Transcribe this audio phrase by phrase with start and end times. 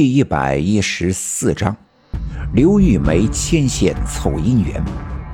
[0.00, 1.76] 第一百一十四章：
[2.54, 4.82] 刘玉梅牵线凑姻缘，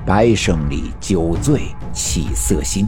[0.05, 1.61] 白胜利酒醉
[1.93, 2.85] 起色心。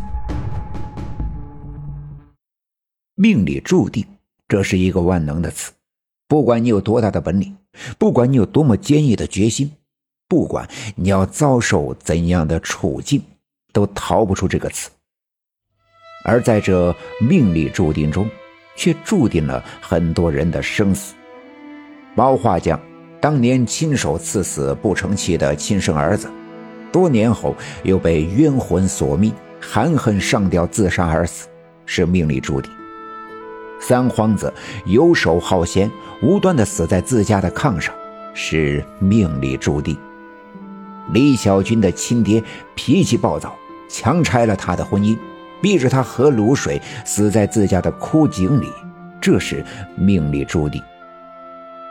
[3.15, 4.05] 命里注定，
[4.45, 5.71] 这是一个万能的词。
[6.27, 7.55] 不管你有多大的本领，
[7.97, 9.71] 不管你有多么坚毅的决心，
[10.27, 10.67] 不管
[10.97, 13.21] 你要遭受怎样的处境，
[13.71, 14.89] 都逃不出这个词。
[16.25, 18.29] 而在这命里注定中，
[18.75, 21.15] 却注定了很多人的生死。
[22.19, 22.77] 包画匠
[23.21, 26.29] 当年亲手刺死不成器的亲生儿子，
[26.91, 29.31] 多年后又被冤魂索命，
[29.61, 31.47] 含恨上吊自杀而死，
[31.85, 32.69] 是命里注定。
[33.79, 34.53] 三皇子
[34.85, 35.89] 游手好闲，
[36.21, 37.95] 无端的死在自家的炕上，
[38.33, 39.97] 是命里注定。
[41.13, 42.43] 李小军的亲爹
[42.75, 43.55] 脾气暴躁，
[43.87, 45.17] 强拆了他的婚姻，
[45.61, 48.67] 逼着他喝卤水，死在自家的枯井里，
[49.21, 49.63] 这是
[49.95, 50.83] 命里注定。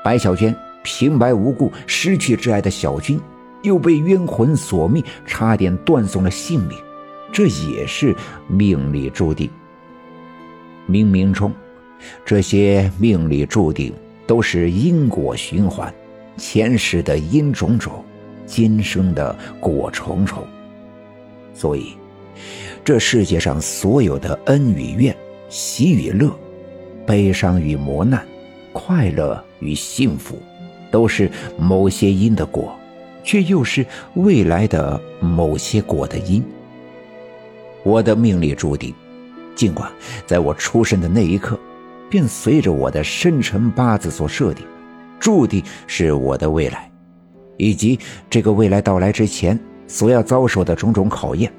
[0.05, 3.20] 白小娟平白无故失去挚爱的小军，
[3.63, 6.79] 又被冤魂索命，差点断送了性命，
[7.32, 8.15] 这也是
[8.46, 9.51] 命里注定。
[10.88, 11.52] 冥冥中，
[12.24, 13.93] 这些命里注定
[14.26, 15.93] 都是因果循环，
[16.37, 18.04] 前世的因种种，
[18.46, 20.43] 今生的果重重。
[21.52, 21.95] 所以，
[22.85, 25.15] 这世界上所有的恩与怨、
[25.51, 26.30] 喜与乐、
[27.04, 28.26] 悲伤与磨难。
[28.73, 30.38] 快乐与幸福，
[30.91, 32.75] 都是某些因的果，
[33.23, 36.43] 却又是未来的某些果的因。
[37.83, 38.95] 我的命里注定，
[39.55, 39.91] 尽管
[40.27, 41.59] 在我出生的那一刻，
[42.10, 44.66] 便随着我的生辰八字所设定，
[45.19, 46.91] 注定是我的未来，
[47.57, 51.51] 以及这个未来到来之前所要遭受的种种考验。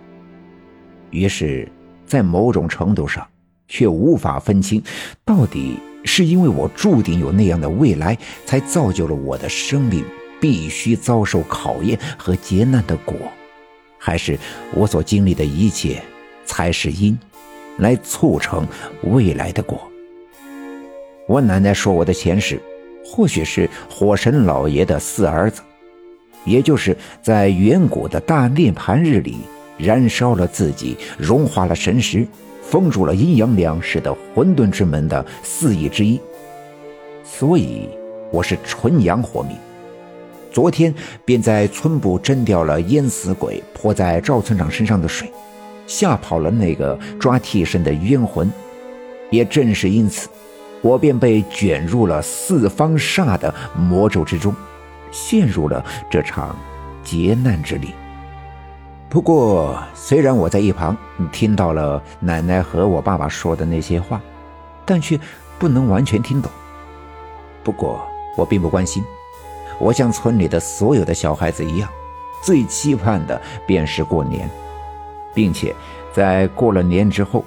[1.09, 1.67] 于是，
[2.05, 3.25] 在某种程度上，
[3.67, 4.81] 却无法分清
[5.25, 5.77] 到底。
[6.05, 10.03] 是因为我注定有那样的未来，才造就了我的生命
[10.39, 13.15] 必须遭受考验和劫难的果，
[13.97, 14.37] 还是
[14.73, 16.01] 我所经历的一切
[16.45, 17.17] 才是因，
[17.77, 18.65] 来促成
[19.03, 19.81] 未来的果？
[21.27, 22.59] 我奶奶说我的前世，
[23.05, 25.61] 或许是火神老爷的四儿子，
[26.45, 29.37] 也就是在远古的大涅盘日里
[29.79, 32.27] 燃烧了自己，融化了神石。
[32.61, 36.21] 封住了阴阳两世的混沌之门的四翼之一，
[37.23, 37.89] 所以
[38.31, 39.57] 我是纯阳活命。
[40.51, 40.93] 昨天
[41.25, 45.31] 便在村部蒸掉了淹死鬼泼在赵村长身上的水，
[45.87, 48.47] 吓跑了那个抓替身的冤魂。
[49.31, 50.29] 也正是因此，
[50.81, 54.53] 我便被卷入了四方煞的魔咒之中，
[55.09, 56.55] 陷入了这场
[57.03, 57.95] 劫难之里。
[59.09, 60.95] 不过，虽然我在一旁
[61.31, 64.21] 听到了奶奶和我爸爸说的那些话，
[64.85, 65.19] 但却
[65.57, 66.51] 不能完全听懂。
[67.63, 68.05] 不过，
[68.37, 69.03] 我并不关心。
[69.79, 71.89] 我像村里的所有的小孩子一样，
[72.43, 74.47] 最期盼的便是过年，
[75.33, 75.75] 并且
[76.13, 77.43] 在过了年之后，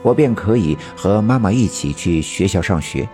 [0.00, 3.06] 我便可以和妈妈一起去学校上学。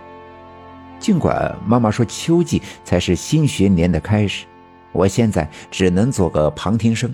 [0.99, 4.45] 尽管妈妈说秋季才是新学年的开始，
[4.93, 7.13] 我现在只能做个旁听生。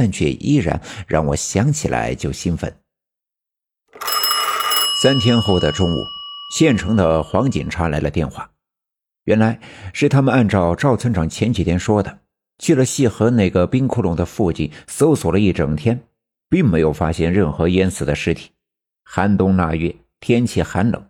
[0.00, 2.74] 但却依然让我想起来就兴奋。
[5.02, 5.98] 三天后的中午，
[6.56, 8.50] 县城的黄警察来了电话，
[9.24, 9.60] 原来
[9.92, 12.20] 是他们按照赵村长前几天说的，
[12.58, 16.00] 去了细河那个冰窟窿的附近搜索了一整天，
[16.48, 18.52] 并没有发现任何淹死的尸体。
[19.04, 21.04] 寒冬腊月，天气寒冷，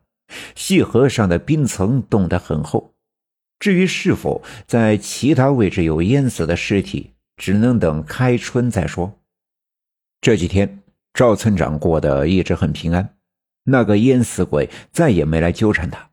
[0.56, 2.92] 细河上的冰层冻得很厚。
[3.60, 9.10] 至于是否在其他位置有淹死的尸体，只能等开春再说。
[10.20, 10.82] 这几天，
[11.14, 13.14] 赵村长过得一直很平安，
[13.64, 16.10] 那个淹死鬼再也没来纠缠他，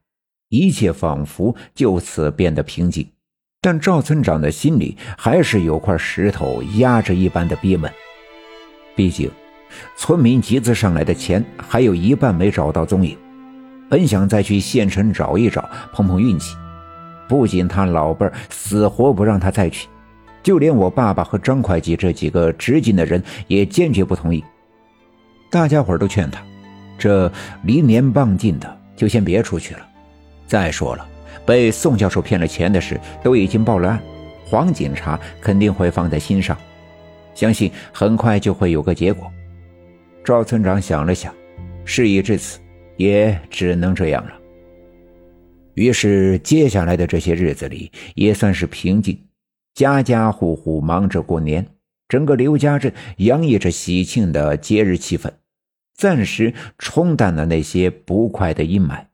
[0.47, 3.05] 一切仿佛就此变得平静。
[3.59, 7.91] 但赵村长的心里还是有块石头压着一般的憋闷。
[8.95, 9.29] 毕竟，
[9.97, 13.17] 村民集资上来的钱还有一半没找到踪影，
[13.89, 16.55] 本想再去县城找一找，碰碰运气。
[17.27, 19.89] 不仅他老辈死活不让他再去。
[20.47, 24.41] 就连我爸爸和张会计这几个直进的人也坚决不同意。
[25.51, 26.41] 大家伙都劝他，
[26.97, 27.29] 这
[27.63, 29.85] 离年傍近的就先别出去了。
[30.45, 31.05] 再说了，
[31.45, 34.01] 被宋教授骗了钱的事都已经报了案，
[34.45, 36.57] 黄警察肯定会放在心上，
[37.35, 39.29] 相信很快就会有个结果。
[40.23, 41.35] 赵村长想了想，
[41.83, 42.57] 事已至此，
[42.95, 44.31] 也只能这样了。
[45.73, 49.19] 于是，接下来的这些日子里也算是平静。
[49.77, 51.67] 家家户户忙着过年，
[52.07, 55.31] 整个刘家镇洋溢着喜庆的节日气氛，
[55.93, 59.05] 暂时冲淡了那些不快的阴霾。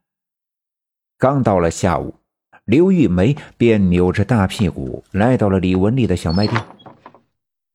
[1.17, 2.15] 刚到了下午，
[2.63, 6.63] 刘玉梅便扭着大屁股来到了李文丽的小卖店。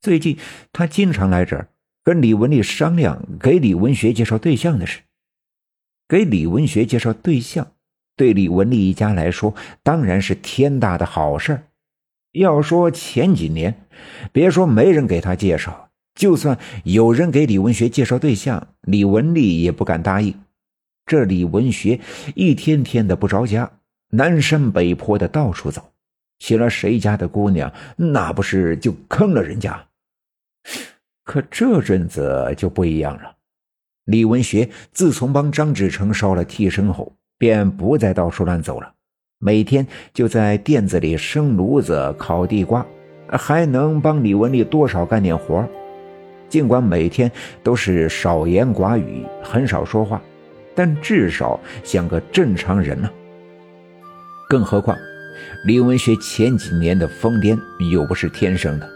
[0.00, 0.38] 最近，
[0.73, 1.69] 她经常来这儿
[2.02, 5.02] 跟李文丽商量给李文学介绍对象的事。
[6.08, 7.73] 给李文学介绍对象，
[8.17, 11.64] 对李文丽一家来说当然是天大的好事
[12.33, 13.87] 要说前几年，
[14.33, 20.35] 别说没人给他介绍，就算有人给李文学介绍对象，李文丽也不敢答应。
[21.07, 22.01] 这李文学
[22.35, 23.71] 一天天的不着家，
[24.11, 25.93] 南山北坡的到处走，
[26.39, 29.87] 娶了谁家的姑娘，那不是就坑了人家？
[31.25, 33.37] 可这阵子就不一样了。
[34.05, 38.95] 李文学自从帮张志成烧了替身后，便不再到处乱走了，
[39.40, 42.85] 每天就在店子里生炉子、烤地瓜，
[43.29, 45.64] 还能帮李文丽多少干点活
[46.49, 47.31] 尽管每天
[47.62, 50.20] 都是少言寡语，很少说话，
[50.75, 53.08] 但至少像个正常人呢。
[54.49, 54.99] 更何况，
[55.64, 57.56] 李文学前几年的疯癫
[57.93, 58.91] 又不是天生的，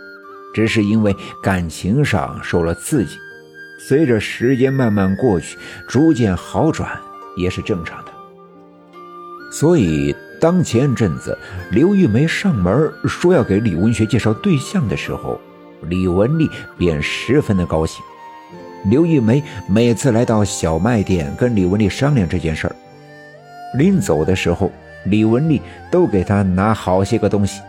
[0.53, 3.17] 只是因为感情上受了刺激。
[3.79, 5.57] 随着时间慢慢过去，
[5.87, 6.99] 逐渐好转
[7.37, 8.11] 也是正常的。
[9.53, 11.39] 所以，当前阵子
[11.71, 15.41] 刘玉梅上门说要给李文学介绍对象的时候，
[15.83, 18.05] 李文丽便十分的高兴。
[18.91, 22.75] 刘玉梅每次来到小卖店跟李文丽商量这件事儿，
[23.79, 24.73] 临走的时候，
[25.05, 25.63] 李文丽
[25.93, 27.63] 都给她拿好些个东西，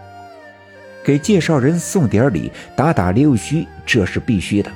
[1.04, 4.72] 给介绍人送点礼，打打溜须，这是必须的。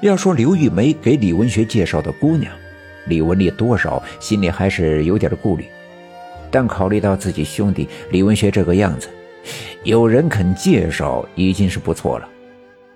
[0.00, 2.52] 要说刘玉梅给李文学介绍的姑娘，
[3.08, 5.64] 李文丽多少心里还是有点顾虑，
[6.50, 9.08] 但考虑到自己兄弟李文学这个样子，
[9.84, 12.28] 有人肯介绍已经是不错了。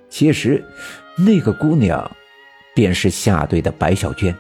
[0.09, 0.63] 其实，
[1.17, 2.11] 那个姑娘，
[2.75, 4.35] 便是下队的白小娟。